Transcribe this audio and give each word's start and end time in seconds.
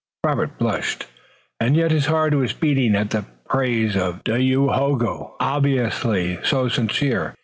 Robert 0.25 0.57
blushed, 0.57 1.05
and 1.59 1.77
yet 1.77 1.91
his 1.91 2.07
heart 2.07 2.33
was 2.33 2.53
beating 2.53 2.95
at 2.95 3.11
the 3.11 3.23
praise 3.47 3.95
of 3.95 4.23
Dayohogo, 4.23 5.33
obviously 5.39 6.39
so 6.43 6.67
sincere. 6.69 7.35